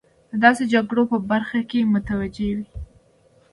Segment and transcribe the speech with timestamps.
[0.31, 2.65] د داسې جګړو په برخه کې متوجه وي.